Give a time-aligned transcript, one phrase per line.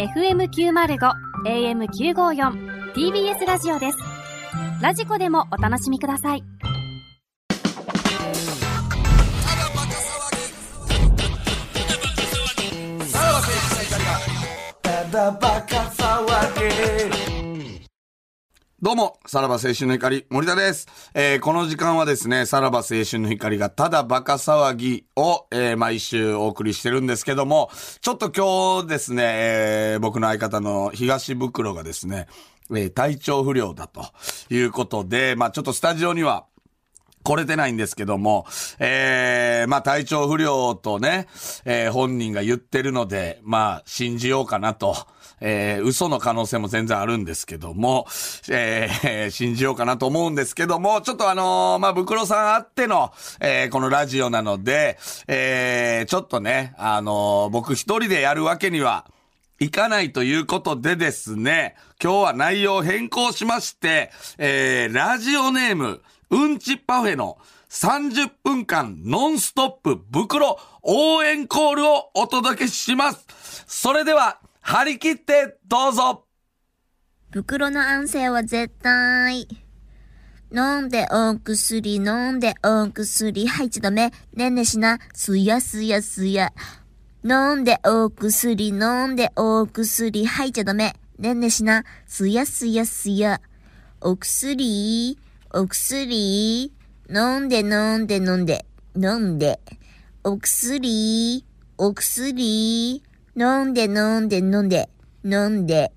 [0.00, 1.12] FM905
[1.44, 3.98] AM954 TBS ラジオです。
[4.80, 6.44] ラジコでもお楽しみください。
[18.82, 20.88] どうも、さらば青春の光、森田です。
[21.12, 27.70] えーこの時間はですね、さらば青春の光がただバカ騒ぎを、えー毎週お送りしてるんですけども、
[28.00, 32.26] ちょっと今日ですね、えー僕の相方の東袋がですね、
[32.74, 34.06] え体調不良だと
[34.48, 36.46] いうことで、まあちょっとスタジオには、
[37.22, 38.46] 来れてないんですけども、
[38.78, 41.26] えー、まあ体調不良とね、
[41.64, 44.96] えー本人が言ってるので、まあ信じようかなと。
[45.42, 48.06] えー嘘の可能性も全然あるんですけども、
[48.50, 54.98] えー信じようかなと思うんですけども、ちょっとあのーまあ、ブクロさんあっての、えーこのラジオなので、
[55.28, 59.06] えーちょっとね、あのー僕一人でやるわけには、
[59.58, 73.64] いかないということでですね、今日は内容変更しまして、えー、ラジオネーム、うんちパフェの30分間ノンストップ袋応援コールをお届けします。
[73.66, 76.24] それでは、張り切ってどうぞ
[77.30, 79.46] 袋の安静は絶対。
[80.52, 86.52] 飲んでお薬、飲んでお薬、はい、ちょめ、ねねしな、すやすやすや。
[87.22, 93.40] 飲んでお薬、飲んでお薬、はい、ちょっとめ、ねねしな、すやすやすや。
[94.00, 95.19] お薬、
[95.52, 96.72] お薬、
[97.12, 99.58] 飲んで飲んで飲んで、飲んで。
[100.22, 101.44] お薬、
[101.76, 103.02] お薬、
[103.36, 104.88] 飲んで飲んで飲んで、
[105.24, 105.90] 飲んで。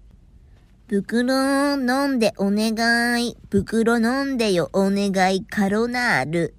[0.87, 3.37] 袋飲んでお願い。
[3.51, 5.45] 袋飲んでよお願い。
[5.45, 6.55] カロナール。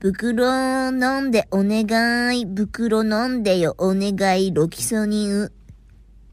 [0.00, 2.44] 袋飲んでお願い。
[2.44, 4.52] 袋飲んでよお願い。
[4.52, 5.52] ロキソニン。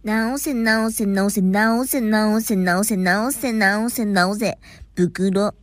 [0.04, 4.58] 直せ直せ直せ直せ直せ直せ直せ直せ直せ。
[4.96, 5.54] 袋。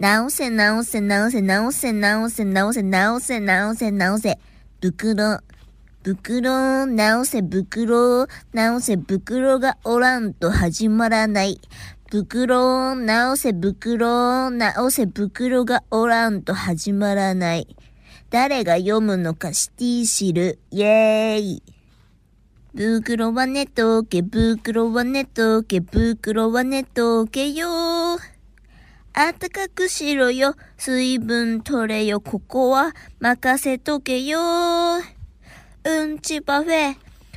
[0.00, 4.38] 直せ直せ直せ直せ直せ直せ直せ直せ直せ。
[4.80, 5.40] 袋。
[6.04, 11.60] 袋、直せ袋、直せ袋がおらんと始まらない。
[12.08, 17.66] 袋、直せ袋、直せ袋がおらんと始まらない。
[18.30, 20.60] 誰が読むのかシティ知る？
[20.70, 21.62] イェーイ。
[22.74, 27.66] 袋はねとけ、袋はねとけ、袋はねとけよ。
[29.20, 30.54] あったかくしろよ。
[30.76, 32.20] 水分取れよ。
[32.20, 34.38] ここは任せとけよ。
[34.38, 36.94] うんちパフェ、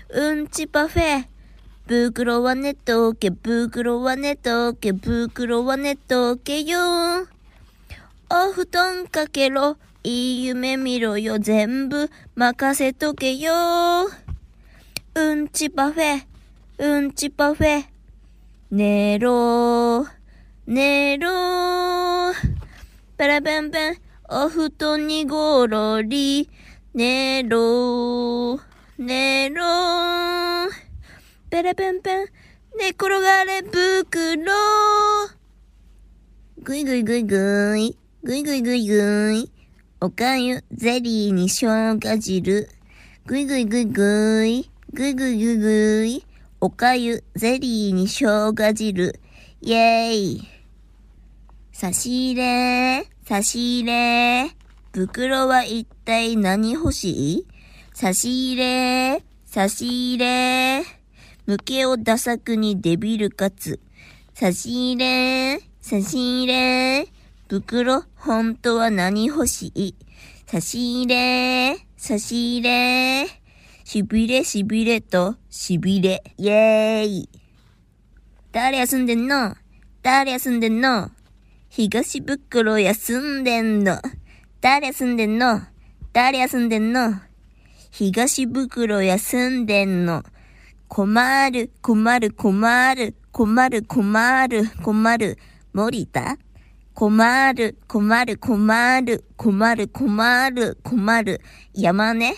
[0.10, 1.26] うんちパフェ。
[1.88, 6.78] 袋はねとけ、袋はねとけ、袋はねとけよ。
[8.30, 13.54] お布団かけろ、いい夢見ろよ、全部任せとけよ。
[15.16, 16.22] うんちパフェ、
[16.78, 17.86] うんちパフェ。
[18.70, 20.06] 寝ろ、
[20.68, 22.34] 寝ろ。
[23.18, 23.98] ペラペンペン、
[24.30, 26.50] お布団にごろり。
[26.94, 28.60] 寝ろ、
[28.98, 29.64] 寝ろ。
[31.50, 32.28] ペラペンペン、
[32.78, 34.54] 寝転がれ袋。
[36.62, 39.52] ぐいぐいぐいぐい、ぐいぐいぐいぐい。
[40.00, 42.70] おかゆ、ゼリーに生姜汁。
[43.26, 46.26] ぐいぐいぐいぐい、ぐいぐいぐいぐい。
[46.60, 49.20] おかゆ、ゼリーに生姜汁。
[49.64, 50.48] イェーイ。
[51.72, 54.50] 差し入れ、差し入れ。
[54.92, 57.48] 袋は一体何欲しい？
[57.94, 60.84] 差し入れ、差し入れ。
[61.46, 63.80] 向けをダサくにデビルカツ。
[64.34, 67.08] 差し入れ、差し入れ。
[67.48, 69.94] 袋、本当は何欲しい？
[70.48, 73.28] 差し入れ、差し入れ。
[73.84, 76.24] しびれしびれとしびれ。
[76.40, 77.30] イェーイ。
[78.52, 79.56] 誰休んでんの？
[80.04, 81.10] 誰休んでんの？
[81.70, 84.02] 東袋休んでんの。
[84.60, 85.62] 誰休んでんの？
[86.12, 87.14] 誰休んでんの？
[87.92, 90.24] 東袋休んでんの。
[90.90, 95.38] 困る、困る、困る、困る、困る、困る。
[95.72, 96.38] 森田？
[96.94, 101.42] 困る、困る、困る、困る、困る、困る。
[101.74, 102.34] 山根？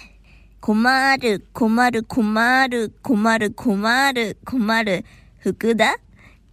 [0.62, 5.06] 困る、困る、困る、困る、困る、困る。
[5.40, 5.98] 福田？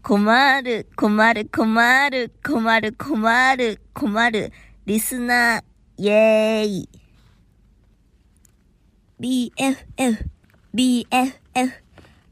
[0.02, 4.52] 困る、困る、困る、困る、困る、困る。
[4.86, 5.62] リスナー、
[5.98, 6.88] イェーイ。
[9.20, 10.24] BFF、
[10.74, 11.70] BFF。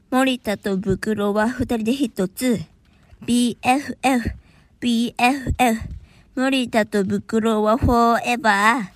[0.09, 2.59] 森田と袋は二人で一つ。
[3.23, 4.33] BFF、
[4.81, 5.77] BFF。
[6.35, 8.89] 森田と袋は forever。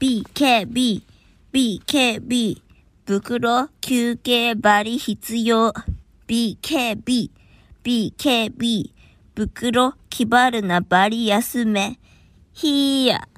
[0.00, 1.02] BKB、
[1.52, 2.60] BKB。
[3.06, 5.72] 袋、休憩、バリ必要。
[6.26, 7.30] BKB、
[7.84, 8.92] BKB、
[9.34, 11.98] 袋、気張るな、バリ休め。
[12.52, 13.28] ひーや。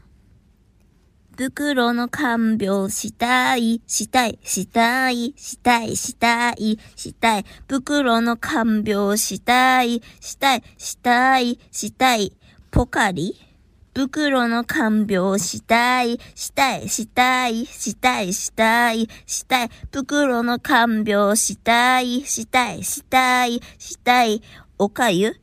[1.37, 7.45] 袋の看病したい、したい、したい、したい、したい、したい。
[7.69, 12.33] 袋の看病したい、したい、したい、したい。
[12.71, 13.54] ポカリ？
[13.95, 19.71] 袋の看病したい、したい、したい、したい、したい、したい。
[19.93, 24.43] 袋の看病したい、したい、したい、したい。
[24.79, 25.37] おかゆ？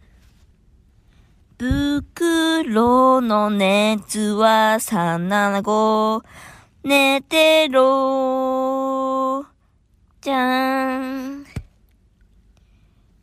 [1.58, 6.22] 袋の熱は375。
[6.84, 9.46] 寝てろ
[10.20, 11.46] じゃーん。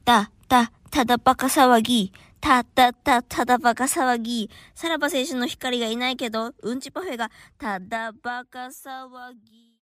[0.07, 2.15] た、た、ただバカ騒ぎ。
[2.49, 4.49] たたた、ただバカ騒ぎ。
[4.75, 9.77] さらば青春の光がいないけど、うんちパフェが、ただバカ騒ぎ。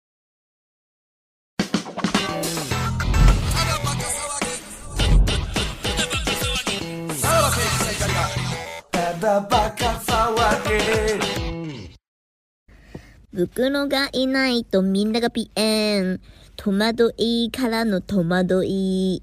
[13.34, 16.22] 袋がいないとみんながピエン。
[16.56, 19.22] 戸惑いからの戸惑い。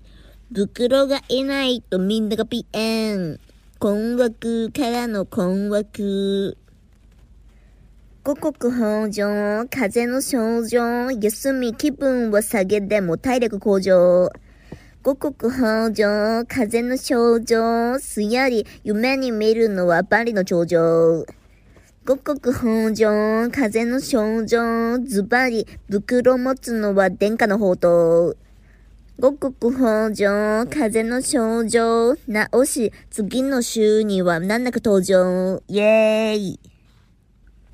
[0.53, 3.39] 袋がいないとみんながピエン。
[3.79, 6.59] 困惑からの困惑。
[8.25, 14.29] 五穀豊穣、風の症状、休み気分は下げでも体力向上。
[15.05, 21.27] 五穀豊穣、風の症状、すやり、夢に見るのは万里の頂上。
[22.05, 28.50] 五穀豊穣、風の症状、ズバリ、袋持つのは殿下の宝刀。
[29.21, 35.63] 五穀豊穣、風の症状、直し、次の週には難なく登場。
[35.69, 36.61] イェーイ。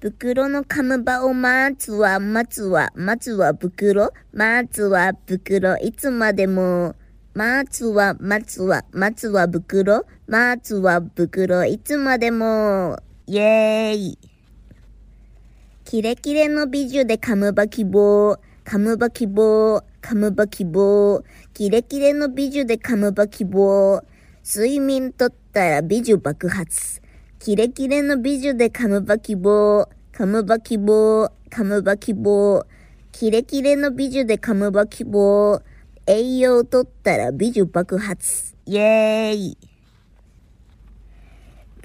[0.00, 6.96] 袋の噛む場を待つは、待つは、待つは袋、待つは袋、いつまでも。
[7.32, 12.98] 待つは、待つは、待つは袋、待つは袋、いつまでも。
[13.28, 14.18] イェーイ。
[15.84, 18.36] キレキレの美女で噛むば希望。
[18.64, 19.84] 噛むば希望。
[20.06, 21.24] カムバ希望。
[21.52, 24.04] キレキレの美女でカムバ希望。
[24.44, 27.02] 睡眠とったら美女爆発。
[27.40, 29.88] キレキレの美女でカムバ希望。
[30.12, 31.32] カムバ希望。
[31.50, 32.64] カムバ希望。
[33.10, 35.60] キレキレの美女でカムバ希望。
[36.06, 38.54] 栄養とったら美女爆発。
[38.64, 39.58] イェーイ。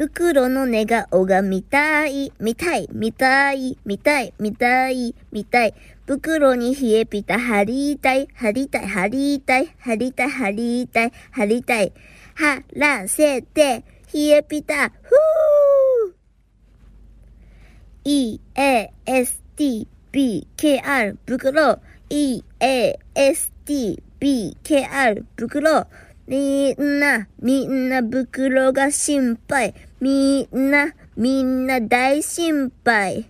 [0.01, 5.75] 袋の寝顔が見たい、見たい、見たい、見たい、見たい、見たい。
[6.07, 11.93] 袋に冷えピタ貼りたい、貼りたい、貼りたい、貼りたい、貼りたい、貼りたい。
[12.33, 16.13] 貼らせて、冷えピタ、ふー
[18.03, 18.97] E-A-S-T-B-K-R
[21.27, 22.95] 袋 E-A-S-T-B-K-R
[25.37, 25.85] 袋
[26.31, 29.75] みんな、みんな袋が心配。
[29.99, 33.27] みんな、みんな大心配。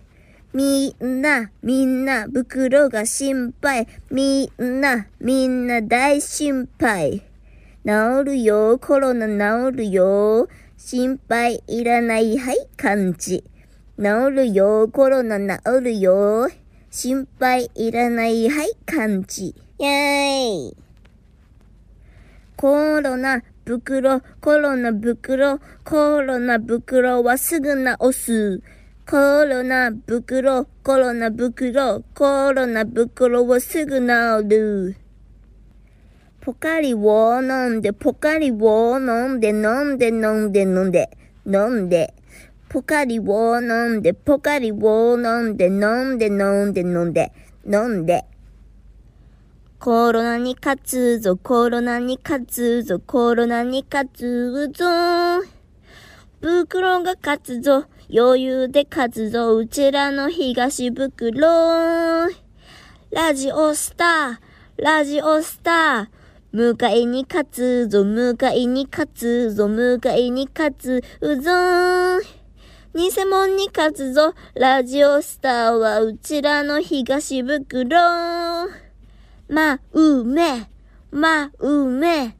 [0.54, 3.88] みんな、みんな袋が心配。
[4.08, 7.24] みんな、みんな大心配。
[7.84, 10.48] 治るよ、コロナ治るよ。
[10.76, 13.42] 心配いらない、はい、感じ。
[13.98, 16.48] 治るよ、コロナ治るよ。
[16.92, 19.56] 心配いらない、はい、感じ。
[19.80, 20.81] イェーイ。
[22.62, 28.62] コロナ袋、コロナ袋、コロナ袋はすぐ治す。
[29.04, 34.96] コロナ袋、コロナ袋、コロナ袋はすぐ治る。
[36.40, 41.10] ポカリを飲んで、ポカリを飲んで、飲んで、飲んで、飲んで、
[41.44, 42.14] 飲んで。
[42.68, 47.32] ポカリを飲んで、ポカリを飲んで、飲んで、飲んで、飲んで、
[47.66, 48.24] 飲んで。
[49.84, 54.84] コロナに勝つぞ、コロナに勝つぞ、コロナに勝つぞ。
[56.40, 62.28] 袋が勝つぞ、余裕で勝つぞ、うちらの東袋。
[63.10, 66.76] ラジオスター、ラジオスター。
[66.76, 72.20] 迎えに勝つぞ、迎えに勝つぞ、迎えに勝つぞ。
[72.94, 78.91] 偽物に勝つぞ、ラジオスターはうちらの東袋。
[79.52, 80.66] まうめ、
[81.10, 82.34] まうめ。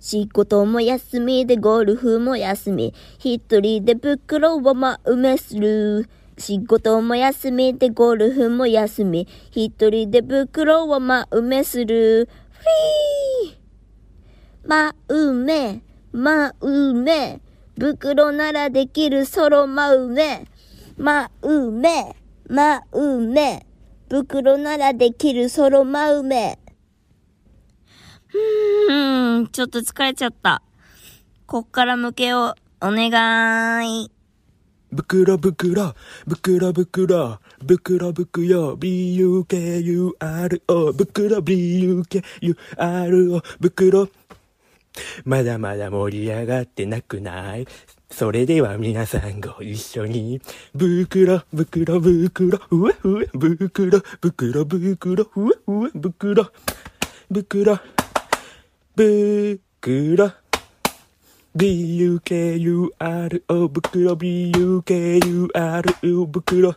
[0.00, 2.92] 仕事も休みでゴルフも休み。
[3.20, 6.08] 一人で袋をまうめする。
[6.36, 9.28] 仕事も休みでゴルフも休み。
[9.52, 12.28] 一人で袋をまうめする。
[12.50, 12.64] フ
[13.44, 17.40] リーまうめ、まうめ。
[17.78, 20.48] 袋ならできるソロまうめ。
[20.96, 22.16] まうめ、
[22.48, 23.64] まうめ。
[24.08, 26.58] 袋ならできるソロマウメ。
[28.88, 30.62] うーん、ちょっと疲れちゃった。
[31.46, 32.86] こっから向けよう。
[32.86, 34.10] お願い。
[34.94, 35.94] 袋袋、
[36.28, 39.32] 袋袋、袋袋、B-U-K-U-R-O、
[40.92, 42.22] 袋 B-U-K-U-R-O、
[43.60, 44.08] 袋。
[45.24, 47.66] まだまだ盛り上がってなくない？
[48.14, 50.40] それでは皆さんご一緒に。
[50.72, 56.52] 袋、袋、袋、うわうわ、袋、袋、袋、うわうわ、袋、
[57.28, 57.80] 袋、
[58.94, 60.44] 袋。
[61.56, 62.88] B-U-K-U-R-O
[63.68, 64.66] 袋 B-U-K-U-R-O
[66.26, 66.74] 袋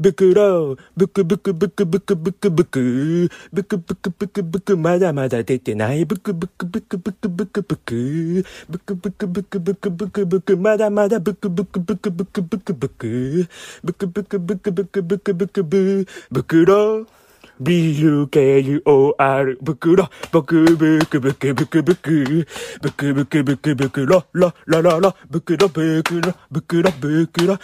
[0.00, 8.44] ブクロー、ブクブクブクブクブクブク、ブクブクブクブク、まだまだ出てない、ブクブクブクブクブク。
[8.68, 10.10] ブク、ブクブクブクブク。
[10.10, 12.74] ブクブク、まだまだブクブクブクブクブク。
[12.74, 15.34] ブク、ブクブクブクブクブク。
[15.34, 17.23] ブクブ、ブクロー。
[17.60, 22.46] B-U-K-U-O-R 袋僕ブクブクブクブク
[22.82, 27.58] ブクブクブクブクロロロロロ袋袋袋袋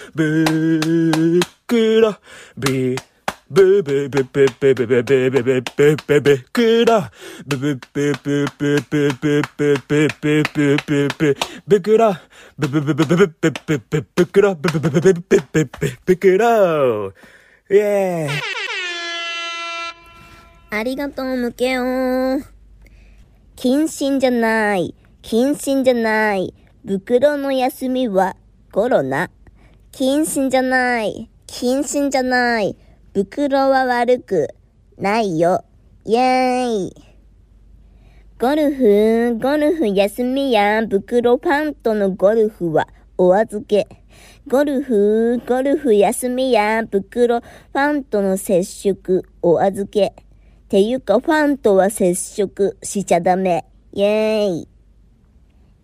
[1.69, 2.15] 袋
[2.57, 2.97] ビ
[3.51, 5.61] ブブブブブブブブブブブブ
[6.07, 7.11] ブブクラ
[7.47, 9.49] ブブブブブブブブブブ
[9.81, 12.21] ブブブブクラ
[12.57, 18.60] ブブブブブブブブブブクラブブブブブブブブブクライェーイ
[20.73, 21.85] ありがとう、向けよう。
[23.57, 24.95] 謹慎じゃない。
[25.21, 26.55] 謹慎じゃない。
[26.87, 28.37] 袋の休みは
[28.71, 29.33] コロナ。
[29.91, 31.29] 謹慎じゃない。
[31.49, 32.77] 謹慎じゃない。
[33.13, 34.55] 袋は悪く
[34.97, 35.65] ないよ。
[36.05, 36.95] イェーイ。
[38.39, 42.87] ゴルフ、ゴルフ休みや、袋パンとのゴルフは
[43.19, 43.89] お預け。
[44.47, 50.15] ゴルフ、ゴルフ休みや、袋ファンとの接触お預け。
[50.71, 53.65] ていうか、ファンとは接触しちゃダメ。
[53.93, 54.69] イェーイ。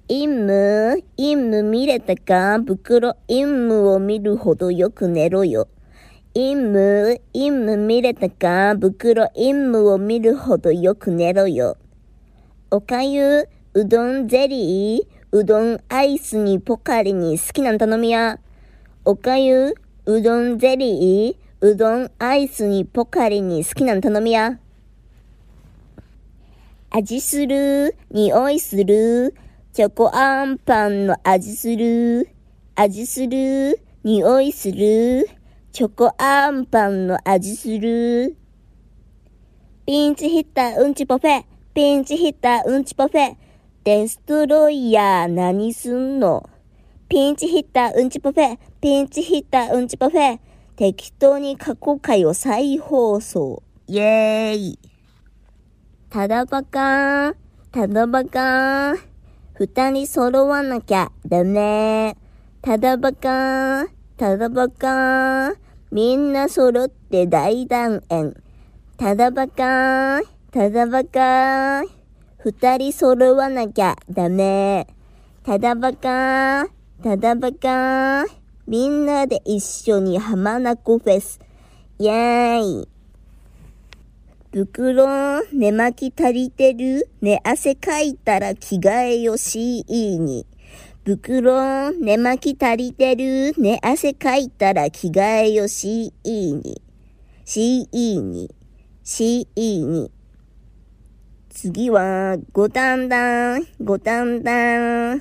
[0.09, 2.61] 陰夢陰夢見れたか？
[2.65, 5.67] 袋陰夢を見るほどよく寝ろよ。
[6.35, 8.77] 陰夢陰夢見れたか？
[8.77, 11.77] 袋陰夢を見るほどよく寝ろよ。
[12.71, 18.39] おかゆ、うどんゼリー、うどんアイスにポカリに好きなん頼みや。
[19.05, 19.75] おかゆ、
[20.05, 24.61] うどんゼリー、うどんアイスにポカリに好きなん頼みや。
[26.99, 29.35] 味する、匂いする、
[29.75, 32.31] チョコアンパンの味する、
[32.75, 35.29] 味する、匂いする、
[35.73, 38.39] チョコアンパンの味する。
[39.85, 43.35] ピンチヒッターうんちパフェ、ピンチヒッターうんちパフェ、
[43.85, 46.49] デストロイヤー何すんの。
[47.11, 50.39] ピンチヒッターうんちパフェ、ピンチヒッターうんちパフェ、
[50.77, 53.63] 適当に過去回を再放送。
[53.87, 54.79] イェーイ。
[56.09, 57.35] ただバカ
[57.73, 58.95] ただバカ
[59.55, 62.17] 二人揃わなきゃダメ。
[62.63, 63.87] ただバカ
[64.17, 65.53] ただバカ
[65.91, 68.35] みんな揃って大団円。
[68.97, 70.21] ただバカ
[70.53, 71.83] ただバカ
[72.39, 74.87] 二人揃わなきゃダメ。
[75.43, 76.69] ただバカ
[77.03, 78.25] ただバカ
[78.67, 81.41] みんなで一緒に浜名湖フェス。
[81.99, 82.96] イェーイ。
[84.57, 87.11] 袋、寝巻き足りてる？
[87.21, 90.47] 寝汗かいたら着替えよしいに。
[91.05, 93.53] 袋、寝巻き足りてる？
[93.59, 96.81] 寝汗かいたら着替えよしいに。
[97.45, 98.51] しいに。
[99.05, 100.11] しいに。
[101.51, 105.21] 次は、五段だん、五段だん。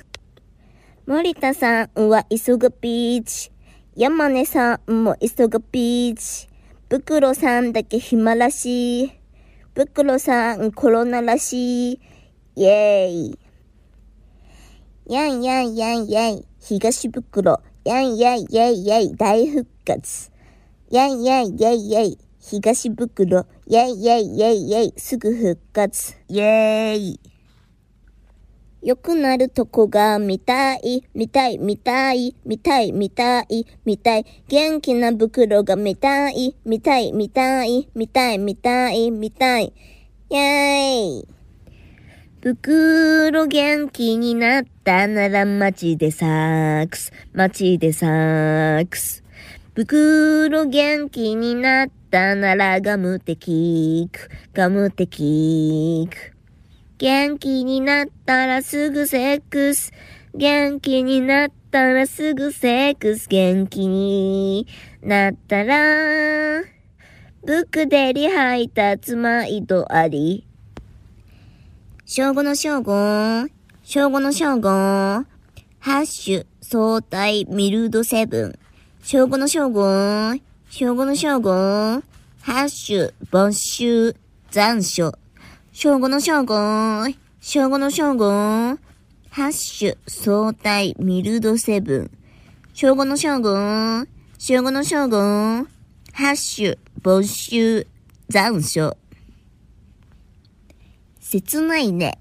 [1.06, 3.52] 森田さんは急ぐピーチ。
[3.94, 6.48] 山根さんも急ぐピーチ。
[6.88, 9.15] 袋さんだけ暇らしい。
[9.76, 12.00] 袋さんコロナらしい。
[12.56, 13.38] イェーイ。
[15.06, 16.42] やんやんやんやん。
[16.58, 17.60] 東袋。
[17.84, 19.16] やんやんやんやん。
[19.16, 20.32] 大復活。
[20.90, 22.16] やんやんやんやん。
[22.40, 23.44] 東袋。
[23.66, 24.92] やんやんやんやん。
[24.96, 26.14] すぐ復活。
[26.28, 27.35] イェーイ。
[28.86, 34.24] 良くなるとこが見たい、見たい、見たい、見たい、見たい、見たい。
[34.46, 39.72] 元気な袋が見たい、見たい、見たい、見たい、見たい、見たい。
[40.30, 41.28] イェーイ。
[42.40, 49.24] 袋元気になったなら街でサックス、街でサックス。
[49.74, 56.35] 袋元気になったならガムテキーク、ガムテキーク。
[56.98, 59.92] 元気になったらすぐセックス。
[60.34, 63.28] 元気になったらすぐセックス。
[63.28, 64.66] 元気に
[65.02, 66.62] なったら、
[67.44, 70.46] 服でり配達毎度あり。
[72.06, 73.46] 正午の正午、
[73.82, 75.26] 正午の正午、ハ
[76.00, 78.58] ッシュ、相対、ミルドセブン。
[79.02, 79.84] 正午の正午、
[80.70, 82.02] 正午の正午、ハ
[82.64, 84.16] ッシュ、没収、
[84.50, 85.25] 残暑。
[85.78, 88.24] 正午の正午、正午の正午、
[89.28, 92.10] ハッシュ、相対、ミルドセブン。
[92.72, 94.06] 正午の正午、
[94.38, 95.66] 正午の正午、ハ
[96.30, 97.86] ッシュ、没収、
[98.30, 98.96] 残暑。
[101.20, 102.18] 切ないね。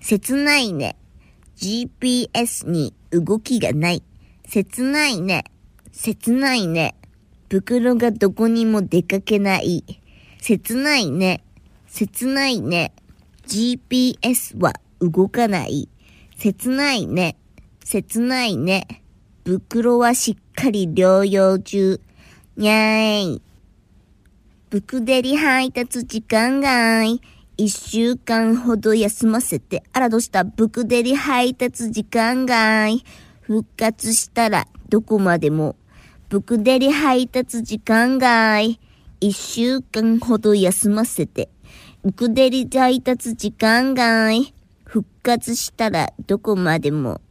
[0.00, 0.96] 切ないね。
[1.58, 4.02] GPS に動きがない。
[4.48, 5.44] 切ないね。
[5.92, 6.94] 切ないね。
[7.50, 9.84] 袋がどこにも出かけない。
[10.40, 11.43] 切ないね。
[11.94, 12.92] 切ないね。
[13.46, 15.88] GPS は動かない。
[16.36, 17.36] 切ないね。
[17.84, 19.04] 切ないね。
[19.44, 22.00] 袋はしっかり療養中。
[22.56, 23.42] にゃーい。
[24.70, 27.20] ブクデリ配達時間外。
[27.56, 30.42] 一週間ほど休ませて、あらどうした？
[30.42, 33.04] ブクデリ配達時間外。
[33.40, 35.76] 復活したらどこまでも。
[36.28, 38.80] ブクデリ配達時間外。
[39.20, 41.50] 一週間ほど休ませて。
[42.04, 44.52] ブクデリ配達時間外。
[44.84, 47.22] 復活したらどこまでも。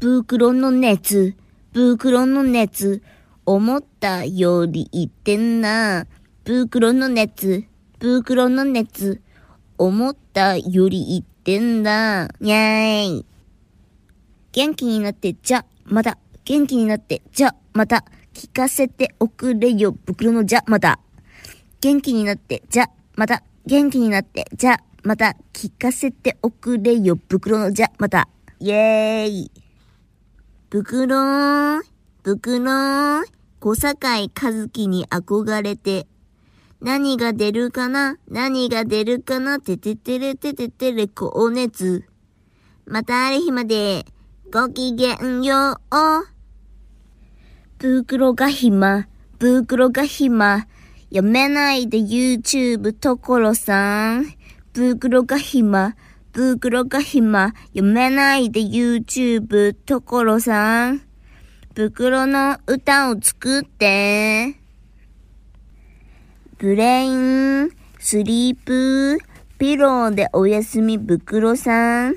[0.00, 1.36] ブークロンの熱、
[1.72, 3.04] ブークロンの熱、
[3.46, 6.08] 思ったよりいってんな。
[6.42, 7.62] ブークロンの熱、
[8.00, 9.22] ブークロンの熱、
[9.78, 12.26] 思ったよりいってんだ。
[12.40, 13.26] にゃーい。
[14.50, 16.18] 元気になって、じゃ、また。
[16.44, 18.04] 元気になって、じゃ、また。
[18.32, 20.98] 聞かせておくれよ、袋のじゃ、また。
[21.80, 23.42] 元気になって、じゃ、また。
[23.66, 25.36] 元気になって、じゃ、また。
[25.52, 28.28] 聞かせておくれよ、袋のじゃ、また。
[28.58, 29.50] イェーイ。
[30.70, 31.82] 袋ー、
[32.24, 33.24] 袋ー、
[33.60, 36.06] 小堺和樹に憧れて。
[36.80, 42.04] 何が出るかな何が出るかなてててれてててれ高熱。
[42.84, 44.04] またある日まで、
[44.52, 46.34] ごきげんよう。
[47.78, 49.06] 袋が暇、
[49.38, 50.66] 袋が暇。
[51.14, 54.34] 読めないで YouTube 所さん。
[54.74, 55.94] 袋が暇、
[56.32, 57.54] 袋が暇。
[57.68, 61.02] 読めないで YouTube 所さん。
[61.72, 64.56] 袋の歌を作って。
[66.58, 69.18] ブレイン、スリープ、
[69.56, 72.16] ピローでおやすみ袋さん。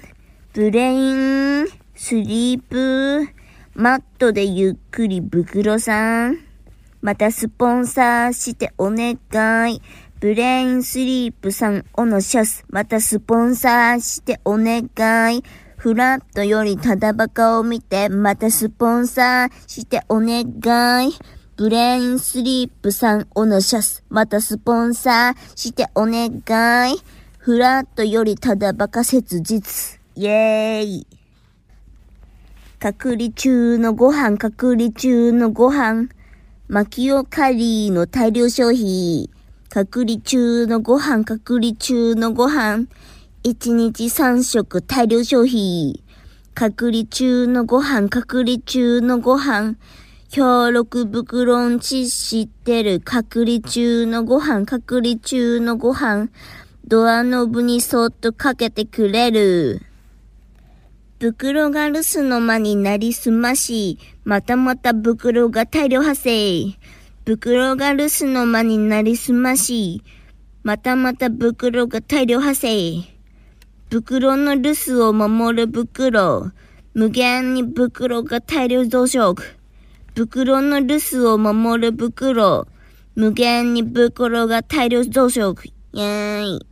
[0.53, 3.29] ブレイン、スリープ、
[3.75, 6.46] マットでゆっくり袋さん。
[7.01, 9.17] またスポンサーしてお願
[9.73, 9.81] い。
[10.19, 12.65] ブレインスリープさんおのシャス。
[12.69, 14.81] またスポンサーしてお願
[15.35, 15.43] い。
[15.77, 21.13] フラットよりただバカを見て、またスポンサーしてお願い。
[21.55, 24.03] ブレインスリープさんおのシャス。
[24.09, 26.31] またスポンサーしてお願
[26.91, 26.97] い。
[27.37, 29.99] フラットよりただバカ切実。
[30.15, 31.07] イェーイ。
[32.79, 36.09] 隔離中のご飯、隔離中のご飯。
[36.69, 39.29] マキオカリーの大量消費。
[39.69, 42.87] 隔離中のご飯、隔離中のご飯。
[43.41, 46.03] 一日三食大量消費。
[46.53, 49.77] 隔離中のご飯、隔離中のご飯。
[50.29, 52.99] 協力袋んち知ってる。
[52.99, 56.27] 隔離中のご飯、隔離中のご飯。
[56.85, 59.86] ドアノブにそっとかけてくれる。
[61.19, 66.77] 袋が留守の間になりすまし、またまた袋が大量発生。
[67.25, 70.03] 袋が留守の間になりすまし、
[70.61, 73.01] またまた袋が大量発生。
[73.89, 76.51] 袋の留守を守る袋。
[76.93, 79.41] 無限に袋が大量増殖。
[80.13, 82.67] 袋の留守を守る袋。
[83.15, 85.71] 無限に袋が大量増殖。
[85.93, 86.65] イェーイ。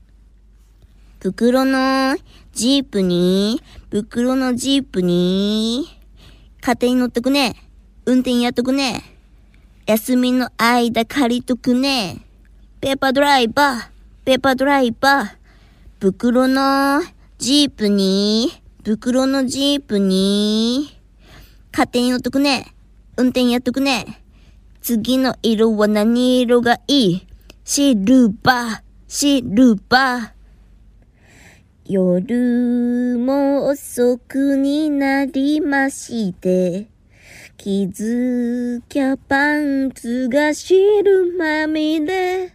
[1.19, 2.15] 袋の
[2.53, 3.60] ジープに、
[3.95, 5.86] 袋のジープに、
[6.60, 7.55] 勝手に乗っとくね。
[8.05, 9.01] 運転やっとくね。
[9.86, 12.17] 休みの間借りとくね。
[12.81, 13.88] ペーパードライバー、
[14.25, 15.27] ペーパードライバー。
[16.01, 17.03] 袋の
[17.38, 18.51] ジープに、
[18.84, 20.89] 袋のジープに、
[21.71, 22.75] 勝手に乗っとくね。
[23.15, 24.21] 運転やっとくね。
[24.81, 27.27] 次の色は何色がいい？
[27.63, 30.34] シルバー、シルバー。
[31.87, 36.87] 夜も遅くになりまして、
[37.57, 42.53] 気づきゃパンツが汁まみれ。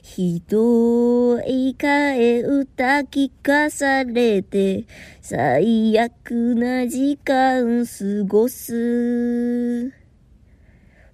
[0.00, 4.86] ひどい替え歌聞かされて、
[5.20, 9.92] 最悪な時間過ごす。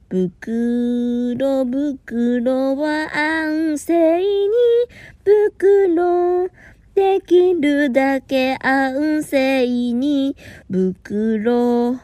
[0.08, 4.24] 袋袋は安静に
[5.24, 6.48] 袋
[6.98, 10.34] できるだけ安静に。
[10.68, 11.96] 袋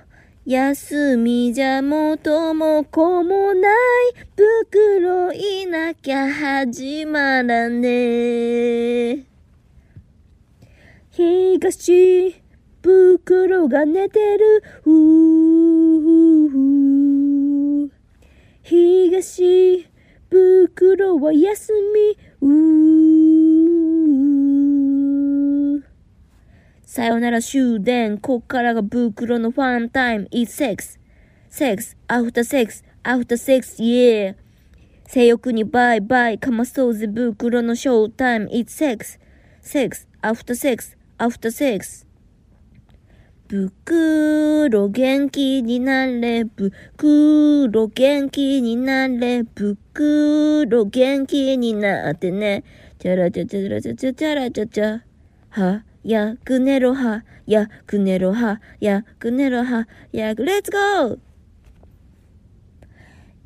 [0.46, 3.72] 休みじゃ元も子もない。
[4.36, 9.24] 袋いなきゃ始まらねえ。
[11.10, 12.36] 東
[12.80, 14.62] 袋が寝てる。
[14.84, 14.92] ふ
[17.86, 17.90] う
[18.62, 19.88] 東
[20.30, 21.72] 袋は休
[22.40, 22.48] み。
[22.48, 22.93] うー。
[26.94, 28.18] さよなら終電。
[28.18, 30.28] こっからが袋のファンタイム。
[30.30, 31.00] It's sex.
[31.50, 31.96] Sex.
[32.06, 32.84] After sex.
[33.02, 33.82] After sex.
[33.82, 34.36] Yeah.
[35.08, 38.46] 性欲にバイバイかまそうぜ袋のショータイム。
[38.52, 39.18] It's sex.
[39.60, 40.06] Sex.
[40.22, 40.96] After sex.
[41.18, 42.06] After sex.
[43.48, 46.44] 袋元気になれ。
[46.44, 49.42] 袋元気になれ。
[49.42, 52.62] 袋元気になってね。
[53.00, 55.00] チャラチャチャラチャチャチャラチャチャ。
[55.50, 55.82] は？
[56.04, 61.18] やくねろはやくねろはやくねろはやくレッツゴー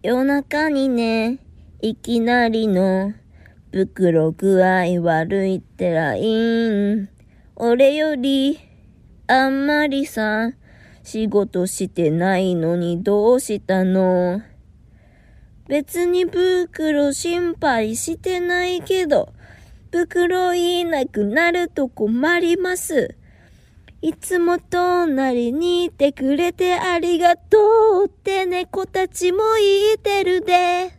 [0.03, 1.39] 夜中にね
[1.81, 3.15] いきなりの
[3.73, 7.09] 袋具合悪いってライン
[7.55, 8.59] 俺より
[9.29, 10.53] あんまりさ、
[11.03, 14.41] 仕事してないのにどうしたの
[15.69, 19.35] 別に袋心配してないけど、
[19.91, 23.15] 袋いなくなると困ります。
[24.01, 30.93] いつも隣にいてくれてありがとうって猫たちも言ってるで。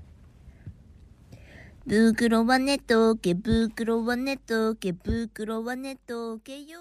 [1.88, 6.80] 袋は寝とけ、袋は寝とけ、袋は寝とけよ。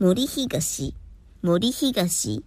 [0.00, 0.94] 森東、
[1.42, 2.44] 森東、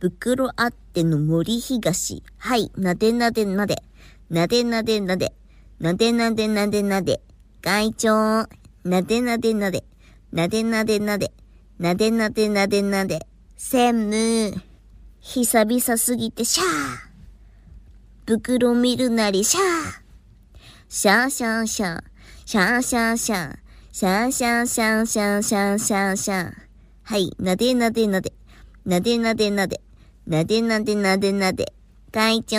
[0.00, 2.22] 袋あっての森東。
[2.38, 3.82] はい、なでなでなで、
[4.30, 5.34] なでなでなで、
[5.80, 7.20] なでなでなでなで、
[7.60, 8.48] 会長、
[8.84, 9.84] なでなでなで、
[10.32, 11.30] なでなでなで、
[11.78, 13.26] なでなでなでなで、
[13.58, 14.62] 専務、
[15.20, 16.66] 久々すぎてシャー。
[18.24, 19.62] 袋見るなりシャー。
[20.88, 21.28] シャー。
[21.28, 22.02] シャーシャー、シャー。
[22.46, 23.58] シャーシャー、シャー。
[23.92, 26.67] シャーシャーシャーシャーシャーシャー。
[27.08, 28.34] はい、なでなでなで、
[28.84, 29.80] なでなでなで、
[30.26, 31.72] なでなでなでなで、
[32.12, 32.58] 会長、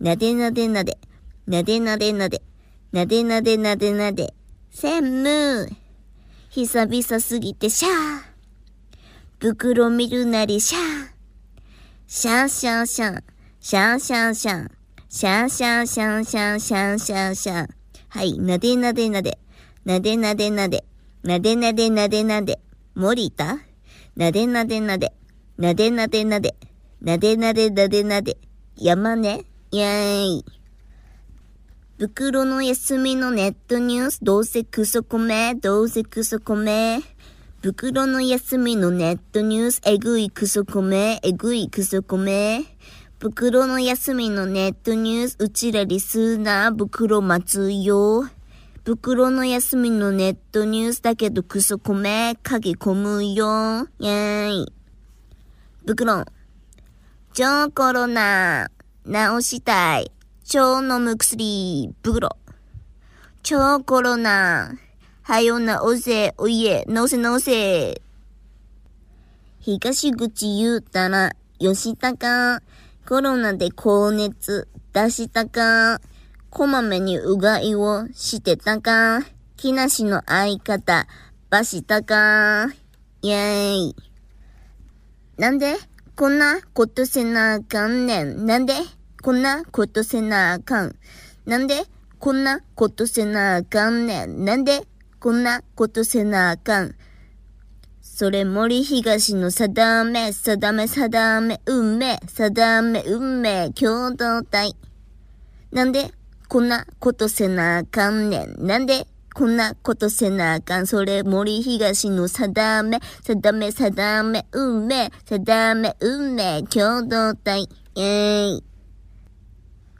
[0.00, 0.98] なでなでなで、
[1.46, 2.42] なでなでなで、
[2.90, 4.34] なでなでなでなで、
[4.72, 5.68] 専務、
[6.50, 7.92] 久々すぎてシャー。
[9.38, 10.82] 袋見るなりシャー。
[12.08, 13.22] シャーシャーシャー、
[13.60, 14.70] シャーシャーシャー、
[15.08, 17.68] シャーシャーシャーシャーシャーシャーシャー。
[18.08, 19.38] はい、なでなでなで、
[19.84, 20.84] なでなでなで、
[21.22, 22.58] なでなでなでなで、
[22.96, 23.67] 森田？
[24.18, 25.12] なでなでなで、
[25.58, 26.56] なでなでなで、
[27.00, 28.36] なでなでなでなで、
[28.74, 30.44] 山根イェーイ。
[32.00, 36.98] 袋の休みのネットニュース、どうせクソコメ、どうせクソコメ。
[37.62, 42.64] 袋の休みのネットニュース、えぐいクソコメ、えぐいクソコメ。
[43.20, 48.28] 袋の休みのネットニュース、うちらリスナー、袋待つよ。
[48.88, 53.86] 袋の休みのネットニュースだけどクソコメ、鍵込むよ。
[53.98, 54.72] イェーイ。
[55.86, 56.24] 袋。
[57.34, 58.70] 超コロナ、
[59.04, 60.10] 治したい。
[60.42, 62.38] 超飲む薬、袋。
[63.42, 64.78] 超コロナ、
[65.20, 68.00] はよなおせ、おいえ、のせのせ。
[69.60, 72.62] 東口言うたら、吉高、
[73.06, 76.00] コロナで高熱出したか、
[76.58, 79.20] こまめにうがいをしてたか、
[79.56, 81.06] 木梨の相方、
[81.50, 82.66] ばしたか、
[83.22, 83.96] イェーイ。
[85.36, 85.76] なんで？
[86.16, 88.44] こんなことせなあかんねん。
[88.44, 88.74] なんで？
[89.22, 90.96] こんなことせなあかん。
[91.46, 91.84] なんで？
[92.18, 94.44] こんなことせなあかんねん。
[94.44, 94.82] なんで？
[95.20, 96.96] こんなことせなあかん。
[98.02, 104.74] それ森東の定め、定め、定め、運命、定め、運命、共同体。
[105.70, 106.12] なんで？
[106.48, 108.66] こんなことせなあかんねん。
[108.66, 110.86] なんでこんなことせなあかん？
[110.86, 117.68] それ森東の定め、定め、定め、運命、定め、運命、共同体。
[117.94, 118.64] えい。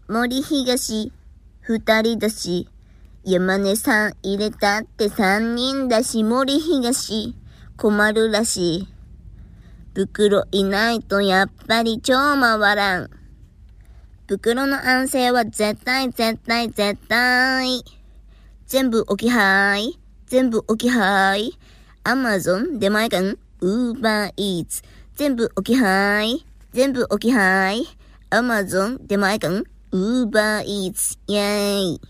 [0.08, 1.12] 森東、
[1.60, 2.68] 二人だし、
[3.24, 7.34] 山根さん入れたって三人だし、森東、
[7.76, 8.88] 困るらしい。
[9.94, 13.10] 袋いないとやっぱり超回らん。
[14.28, 17.82] 袋の安静は絶対絶対絶対。
[18.66, 19.98] 全部置きはい。
[20.26, 21.58] 全部置きはい。
[22.04, 24.82] アマゾン出前館ウーバーイーツ。
[25.14, 26.44] 全部置きはい。
[26.74, 27.86] 全部置きはい。
[28.28, 31.16] アマゾン出前館ウーバーイーツ。
[31.26, 32.00] イェーイ。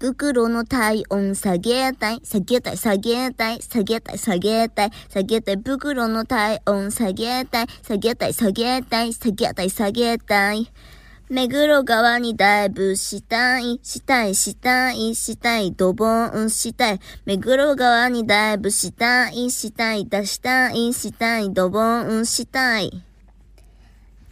[0.00, 10.72] 袋の体温下げたい、下げたい、下げたい、下げたい、下げたい、下げたい、袋の体温下げたい、下げたい、下げたい、下げたい、下げたい。
[11.30, 17.00] 目黒川にダイブしたい、したい、したい、したい、ドボンしたい。
[17.24, 23.04] 目黒川にダイブしたい、したい、出したい、したい、ドボンしたい。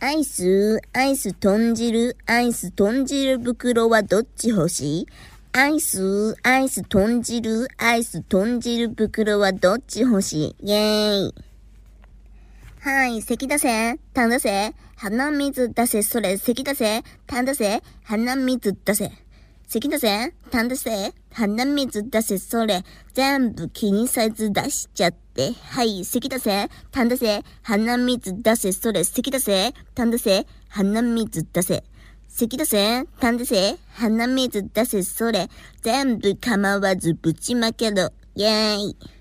[0.01, 5.07] アイス、アイス豚汁、アイス豚汁袋はどっち欲しい？
[5.53, 10.67] アイス、アイス豚汁、アイス豚汁袋はどっち欲しい？
[10.69, 11.35] イェーイ。
[12.81, 19.13] はい、咳出せ、痰出せ、鼻水出せ、それ、咳出せ、痰出せ、鼻水出せ。
[19.69, 22.83] 咳出せ、痰出せ、鼻水出せ、それ、
[23.15, 25.53] 全部気にせず出しちゃって。
[25.53, 31.85] はい、咳出せ、痰出せ、鼻水出せ、それ、咳出せ、痰出せ、鼻水出せ。
[32.27, 35.49] 咳出せ、痰出せ、鼻水出せ、それ、
[35.81, 38.11] 全部構わずぶちまけろ。
[38.35, 39.18] イェーイ。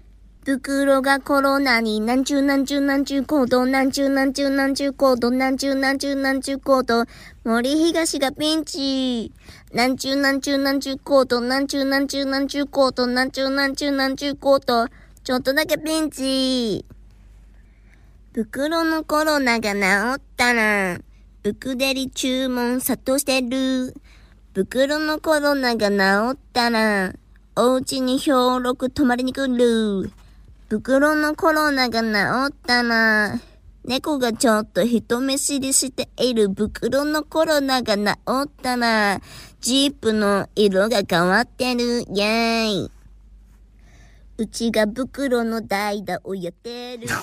[0.48, 7.04] 袋がコロナになんちゅうなんちゅうなんちゅう行動なんちゅうなんちゅうなんちゅう行動なんちゅうなんちゅうなんちゅう行動
[7.44, 9.34] 森東がピンチ
[9.74, 14.88] なんちゅうなんちゅうなんちゅう行動なんちゅうなんちゅうなんちゅう行動なんちゅうなんちゅうなんちゅう行動
[15.22, 16.86] ちょっとだけピンチ
[18.32, 19.80] 袋のコロナが治
[20.16, 20.98] ったら
[21.44, 23.94] ブクデリ注文殺到してる
[24.54, 27.14] 袋のコロナが治ったら
[27.58, 28.32] お家に兵
[28.62, 30.10] 六泊まりに来る
[30.70, 33.40] 袋のコロナが治ったら、
[33.86, 38.04] 猫がちょっと人見知りしている袋のコロナが治
[38.44, 39.22] ったら、
[39.62, 42.92] ジープの色が変わってる、イェーイ。
[44.40, 47.08] うちが袋の代打をやってる。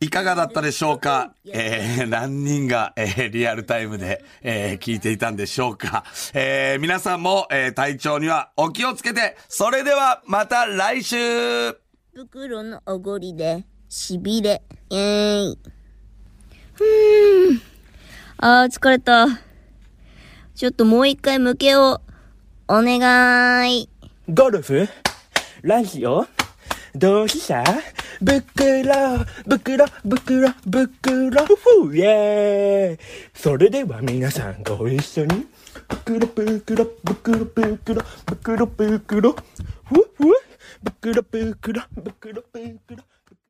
[0.00, 1.32] いかがだったでしょうか？
[1.46, 6.04] えー、何人が、えー、リアルタイムで、えー、聞いていたんでしょうか？
[6.34, 11.16] えー、皆さんも、えー、体調にはお気をつけて、それではまた来週
[12.18, 15.58] 袋のおごりで、しびれ、イェーイ。
[16.74, 17.60] ふーん。
[18.38, 19.28] あー、疲れた。
[20.56, 22.00] ちょっともう一回向けを、
[22.66, 23.88] お願い。
[24.28, 24.88] ゴルフ？
[25.62, 26.26] ラジオ？
[26.92, 27.62] どうした？
[28.18, 32.98] 袋、袋、袋、袋、ふイェーイ。
[33.32, 35.46] それでは皆さんご一緒に、
[35.88, 40.24] 袋、袋、袋、袋、袋、袋、ふふ
[40.82, 42.42] 袋、袋、袋、
[42.86, 43.04] 袋。